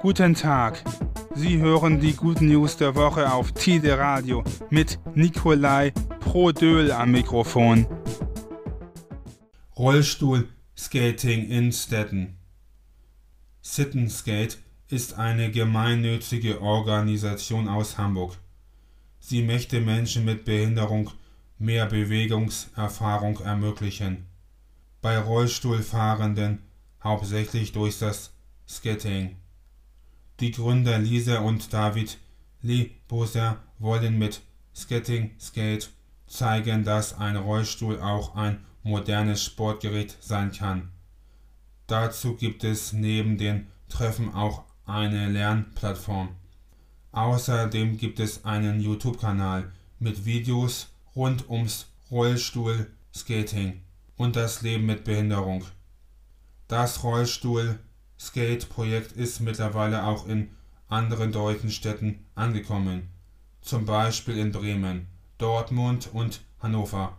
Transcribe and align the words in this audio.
Guten 0.00 0.34
Tag. 0.34 0.84
Sie 1.34 1.58
hören 1.58 1.98
die 1.98 2.14
guten 2.14 2.46
News 2.46 2.76
der 2.76 2.94
Woche 2.94 3.32
auf 3.32 3.50
Tide 3.50 3.98
Radio 3.98 4.44
mit 4.70 5.00
Nikolai 5.16 5.90
Prodöl 6.20 6.92
am 6.92 7.10
Mikrofon. 7.10 7.84
Rollstuhl 9.76 10.48
Skating 10.76 11.48
in 11.48 11.72
Stetten. 11.72 12.36
Sittenskate 13.60 14.58
ist 14.88 15.18
eine 15.18 15.50
gemeinnützige 15.50 16.62
Organisation 16.62 17.66
aus 17.66 17.98
Hamburg. 17.98 18.38
Sie 19.18 19.42
möchte 19.42 19.80
Menschen 19.80 20.24
mit 20.24 20.44
Behinderung 20.44 21.10
mehr 21.58 21.86
Bewegungserfahrung 21.86 23.40
ermöglichen. 23.40 24.26
Bei 25.00 25.18
Rollstuhlfahrenden 25.18 26.62
hauptsächlich 27.02 27.72
durch 27.72 27.98
das 27.98 28.32
Skating. 28.68 29.36
Die 30.40 30.52
Gründer 30.52 30.98
Lisa 30.98 31.40
und 31.40 31.72
David 31.72 32.18
Lee 32.62 32.90
Boser 33.08 33.58
wollen 33.80 34.18
mit 34.18 34.40
Skating 34.74 35.32
Skate 35.40 35.90
zeigen, 36.28 36.84
dass 36.84 37.18
ein 37.18 37.36
Rollstuhl 37.36 38.00
auch 38.00 38.36
ein 38.36 38.64
modernes 38.84 39.42
Sportgerät 39.42 40.16
sein 40.20 40.52
kann. 40.52 40.90
Dazu 41.88 42.36
gibt 42.36 42.62
es 42.62 42.92
neben 42.92 43.36
den 43.36 43.66
Treffen 43.88 44.32
auch 44.32 44.62
eine 44.86 45.28
Lernplattform. 45.28 46.36
Außerdem 47.10 47.96
gibt 47.96 48.20
es 48.20 48.44
einen 48.44 48.80
YouTube-Kanal 48.80 49.72
mit 49.98 50.24
Videos 50.24 50.92
rund 51.16 51.48
ums 51.50 51.86
Rollstuhl-Skating 52.12 53.80
und 54.16 54.36
das 54.36 54.62
Leben 54.62 54.86
mit 54.86 55.02
Behinderung. 55.02 55.64
Das 56.68 57.02
Rollstuhl-Skate-Projekt 58.18 59.12
ist 59.12 59.40
mittlerweile 59.40 60.04
auch 60.04 60.26
in 60.26 60.50
anderen 60.88 61.32
deutschen 61.32 61.70
Städten 61.70 62.24
angekommen, 62.34 63.08
zum 63.60 63.84
Beispiel 63.84 64.36
in 64.38 64.50
Bremen, 64.52 65.06
Dortmund 65.38 66.10
und 66.12 66.40
Hannover. 66.60 67.16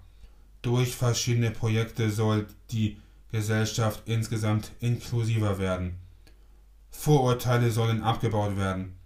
Durch 0.61 0.95
verschiedene 0.95 1.51
Projekte 1.51 2.11
soll 2.11 2.47
die 2.71 2.97
Gesellschaft 3.31 4.03
insgesamt 4.05 4.71
inklusiver 4.81 5.57
werden. 5.57 5.95
Vorurteile 6.91 7.71
sollen 7.71 8.03
abgebaut 8.03 8.57
werden. 8.57 8.97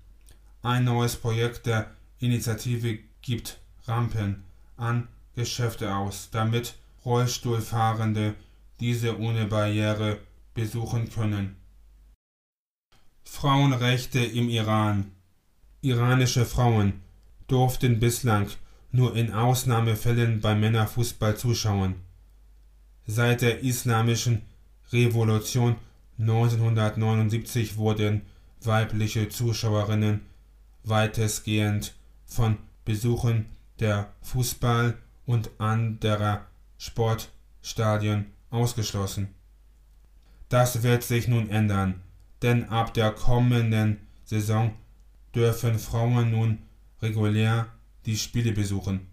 Ein 0.63 0.85
neues 0.85 1.15
Projekt 1.17 1.65
der 1.65 1.91
Initiative 2.19 2.99
gibt 3.21 3.59
Rampen 3.85 4.45
an 4.77 5.09
Geschäfte 5.35 5.93
aus, 5.93 6.29
damit 6.31 6.75
Rollstuhlfahrende 7.05 8.35
diese 8.79 9.19
ohne 9.19 9.45
Barriere 9.45 10.19
besuchen 10.53 11.09
können. 11.11 11.57
Frauenrechte 13.25 14.19
im 14.19 14.49
Iran 14.49 15.11
Iranische 15.81 16.45
Frauen 16.45 17.01
durften 17.47 17.99
bislang 17.99 18.47
nur 18.91 19.15
in 19.15 19.33
Ausnahmefällen 19.33 20.39
beim 20.39 20.61
Männerfußball 20.61 21.35
zuschauen. 21.35 21.95
Seit 23.05 23.41
der 23.41 23.59
Islamischen 23.61 24.43
Revolution 24.93 25.75
1979 26.19 27.75
wurden 27.75 28.21
weibliche 28.61 29.27
Zuschauerinnen 29.27 30.21
weitestgehend 30.83 31.95
von 32.25 32.57
Besuchen 32.85 33.47
der 33.79 34.13
Fußball- 34.23 34.95
und 35.25 35.49
anderer 35.57 36.45
Sportstadien 36.77 38.31
ausgeschlossen. 38.49 39.33
Das 40.47 40.83
wird 40.83 41.03
sich 41.03 41.27
nun 41.27 41.49
ändern, 41.49 42.01
denn 42.43 42.69
ab 42.69 42.93
der 42.93 43.11
kommenden 43.11 44.05
Saison 44.25 44.73
dürfen 45.33 45.79
Frauen 45.79 46.29
nun 46.29 46.59
regulär 47.01 47.67
die 48.05 48.17
Spiele 48.17 48.51
besuchen. 48.51 49.07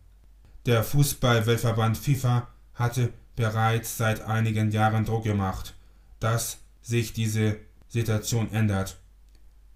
Der 0.67 0.85
Fußball-Weltverband 0.85 1.97
FIFA 1.97 2.49
hatte 2.75 3.13
bereits 3.37 3.97
seit 3.97 4.21
einigen 4.21 4.71
Jahren 4.71 5.05
Druck 5.05 5.25
gemacht, 5.25 5.75
dass 6.19 6.59
sich 6.83 7.13
diese 7.13 7.59
Situation 7.89 8.53
ändert. 8.53 9.01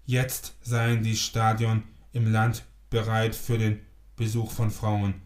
Jetzt 0.05 0.55
seien 0.61 1.01
die 1.01 1.17
Stadion 1.17 1.83
im 2.13 2.31
Land 2.31 2.63
bereit 2.89 3.35
für 3.35 3.57
den 3.57 3.81
Besuch 4.15 4.51
von 4.51 4.69
Frauen, 4.69 5.21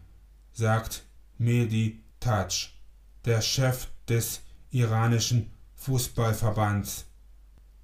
sagt 0.54 1.04
Mehdi 1.38 2.02
Taj, 2.20 2.70
der 3.26 3.42
Chef 3.42 3.88
des 4.08 4.42
iranischen 4.72 5.52
Fußballverbands. 5.76 7.09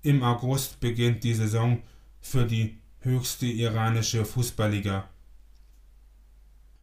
Im 0.05 0.21
August 0.21 0.79
beginnt 0.81 1.23
die 1.23 1.33
Saison 1.33 1.81
für 2.21 2.45
die 2.45 2.77
höchste 2.99 3.47
iranische 3.47 4.23
Fußballliga. 4.23 5.09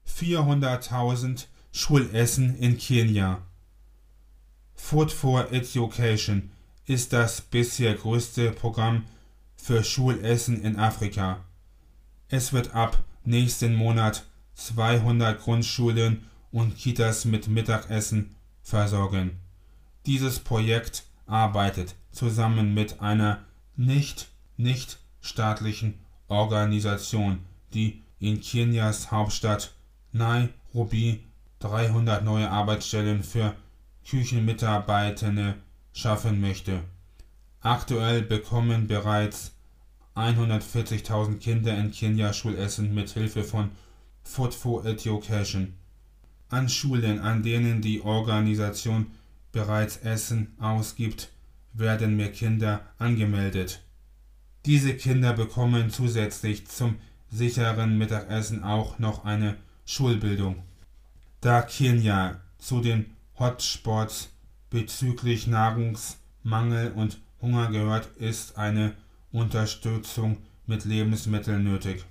400.000 0.08 1.44
Schulessen 1.70 2.56
in 2.56 2.78
Kenia. 2.78 3.40
Food 4.74 5.12
for 5.12 5.52
Education 5.52 6.50
ist 6.86 7.12
das 7.12 7.40
bisher 7.42 7.94
größte 7.94 8.50
Programm 8.50 9.04
für 9.54 9.84
Schulessen 9.84 10.60
in 10.60 10.76
Afrika. 10.76 11.44
Es 12.26 12.52
wird 12.52 12.74
ab 12.74 13.04
nächsten 13.22 13.76
Monat 13.76 14.26
200 14.54 15.40
Grundschulen 15.40 16.26
und 16.50 16.76
Kitas 16.76 17.24
mit 17.24 17.46
Mittagessen 17.46 18.34
versorgen. 18.64 19.38
Dieses 20.06 20.40
Projekt 20.40 21.04
arbeitet 21.26 21.94
zusammen 22.12 22.74
mit 22.74 23.00
einer 23.00 23.44
nicht 23.76 24.28
nicht 24.56 24.98
staatlichen 25.20 25.94
Organisation, 26.28 27.40
die 27.74 28.02
in 28.18 28.40
Kenias 28.40 29.10
Hauptstadt 29.10 29.74
Nairobi 30.12 31.24
300 31.58 32.24
neue 32.24 32.50
Arbeitsstellen 32.50 33.22
für 33.22 33.54
Küchenmitarbeitende 34.08 35.56
schaffen 35.92 36.40
möchte. 36.40 36.82
Aktuell 37.60 38.22
bekommen 38.22 38.88
bereits 38.88 39.52
140.000 40.16 41.38
Kinder 41.38 41.76
in 41.78 41.90
Kenia 41.90 42.32
Schulessen 42.32 42.94
mit 42.94 43.10
Hilfe 43.10 43.44
von 43.44 43.70
Food 44.22 44.54
for 44.54 44.84
Education. 44.84 45.74
An 46.48 46.68
Schulen, 46.68 47.20
an 47.20 47.42
denen 47.42 47.80
die 47.80 48.02
Organisation 48.02 49.06
bereits 49.52 49.98
Essen 49.98 50.54
ausgibt, 50.60 51.30
werden 51.74 52.16
mehr 52.16 52.32
Kinder 52.32 52.80
angemeldet. 52.98 53.82
Diese 54.66 54.94
Kinder 54.94 55.32
bekommen 55.32 55.90
zusätzlich 55.90 56.66
zum 56.68 56.96
sicheren 57.30 57.98
Mittagessen 57.98 58.62
auch 58.62 58.98
noch 58.98 59.24
eine 59.24 59.56
Schulbildung. 59.84 60.62
Da 61.40 61.62
Kenia 61.62 62.40
zu 62.58 62.80
den 62.80 63.06
Hotspots 63.38 64.30
bezüglich 64.70 65.46
Nahrungsmangel 65.46 66.92
und 66.92 67.18
Hunger 67.40 67.70
gehört, 67.70 68.06
ist 68.18 68.56
eine 68.56 68.94
Unterstützung 69.32 70.38
mit 70.66 70.84
Lebensmitteln 70.84 71.64
nötig. 71.64 72.04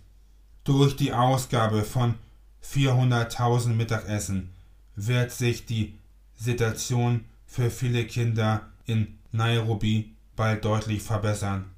Durch 0.63 0.95
die 0.95 1.13
Ausgabe 1.13 1.83
von 1.83 2.15
400.000 2.63 3.69
Mittagessen 3.69 4.49
wird 4.95 5.31
sich 5.31 5.65
die 5.65 5.97
Situation 6.35 7.25
für 7.45 7.71
viele 7.71 8.05
Kinder 8.05 8.69
in 8.85 9.17
Nairobi 9.31 10.15
bald 10.35 10.65
deutlich 10.65 11.01
verbessern. 11.01 11.71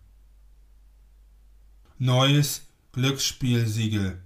Neues 1.98 2.68
Glücksspielsiegel 2.92 4.22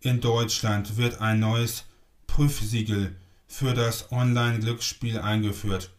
In 0.00 0.20
Deutschland 0.20 0.96
wird 0.96 1.20
ein 1.20 1.40
neues 1.40 1.84
Prüfsiegel 2.26 3.16
für 3.46 3.74
das 3.74 4.12
Online-Glücksspiel 4.12 5.18
eingeführt. 5.18 5.90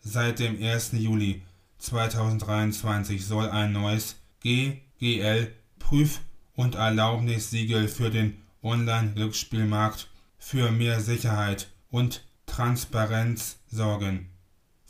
Seit 0.00 0.38
dem 0.38 0.62
1. 0.62 0.92
Juli 0.92 1.42
2023 1.78 3.24
soll 3.24 3.48
ein 3.48 3.72
neues 3.72 4.16
GGL 4.40 5.52
Prüf- 5.78 6.20
und 6.54 6.74
Erlaubnissiegel 6.74 7.88
für 7.88 8.10
den 8.10 8.42
Online-Glücksspielmarkt 8.62 10.08
für 10.38 10.70
mehr 10.70 11.00
Sicherheit 11.00 11.68
und 11.90 12.24
Transparenz 12.46 13.58
sorgen. 13.66 14.33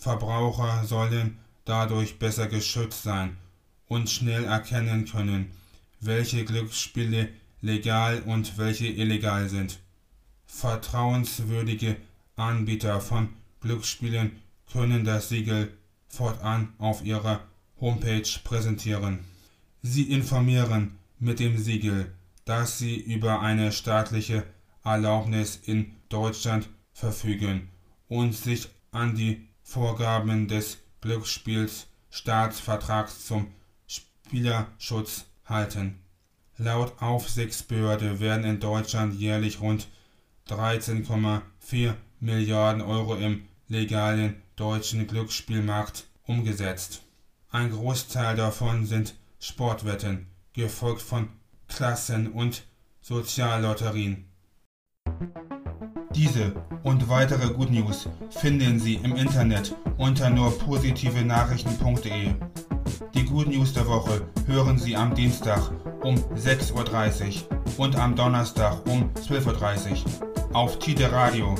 Verbraucher 0.04 0.84
sollen 0.84 1.38
dadurch 1.64 2.18
besser 2.18 2.46
geschützt 2.46 3.04
sein 3.04 3.38
und 3.88 4.10
schnell 4.10 4.44
erkennen 4.44 5.06
können, 5.06 5.50
welche 5.98 6.44
Glücksspiele 6.44 7.30
legal 7.62 8.20
und 8.26 8.58
welche 8.58 8.86
illegal 8.86 9.48
sind. 9.48 9.80
Vertrauenswürdige 10.44 11.96
Anbieter 12.36 13.00
von 13.00 13.30
Glücksspielen 13.62 14.32
können 14.70 15.06
das 15.06 15.30
Siegel 15.30 15.72
fortan 16.06 16.74
auf 16.76 17.02
ihrer 17.02 17.40
Homepage 17.80 18.28
präsentieren. 18.44 19.20
Sie 19.80 20.02
informieren 20.02 20.98
mit 21.18 21.40
dem 21.40 21.56
Siegel, 21.56 22.12
dass 22.44 22.76
sie 22.76 22.96
über 22.96 23.40
eine 23.40 23.72
staatliche 23.72 24.44
Erlaubnis 24.84 25.58
in 25.64 25.96
Deutschland 26.10 26.68
verfügen 26.92 27.70
und 28.08 28.34
sich 28.34 28.68
an 28.90 29.16
die 29.16 29.48
Vorgaben 29.64 30.46
des 30.46 30.78
Glücksspiels 31.00 31.87
Staatsvertrags 32.11 33.26
zum 33.26 33.49
Spielerschutz 33.88 35.25
halten. 35.46 35.99
Laut 36.58 37.02
Aufsichtsbehörde 37.02 38.20
werden 38.20 38.44
in 38.44 38.61
Deutschland 38.61 39.19
jährlich 39.19 39.61
rund 39.61 39.88
13,4 40.49 41.94
Milliarden 42.20 42.82
Euro 42.82 43.16
im 43.16 43.49
legalen 43.66 44.40
deutschen 44.55 45.06
Glücksspielmarkt 45.06 46.05
umgesetzt. 46.26 47.02
Ein 47.50 47.70
Großteil 47.70 48.37
davon 48.37 48.87
sind 48.87 49.14
Sportwetten, 49.40 50.28
gefolgt 50.52 51.02
von 51.02 51.28
Klassen- 51.66 52.32
und 52.32 52.64
Soziallotterien. 53.00 54.26
Diese 56.14 56.52
und 56.84 57.08
weitere 57.08 57.52
Good 57.52 57.70
News 57.70 58.08
finden 58.31 58.78
Sie 58.78 58.94
im 58.94 59.16
Internet 59.16 59.75
unter 59.99 60.31
nur 60.31 60.56
positive 60.58 61.25
Nachrichten.de. 61.25 62.34
Die 63.14 63.25
Good 63.25 63.49
News 63.49 63.72
der 63.72 63.87
Woche 63.88 64.22
hören 64.46 64.78
Sie 64.78 64.96
am 64.96 65.14
Dienstag 65.14 65.72
um 66.02 66.14
6.30 66.37 67.43
Uhr 67.49 67.84
und 67.84 67.96
am 67.96 68.14
Donnerstag 68.14 68.87
um 68.87 69.11
12.30 69.14 70.05
Uhr 70.05 70.56
auf 70.56 70.78
Tide 70.78 71.11
Radio 71.11 71.56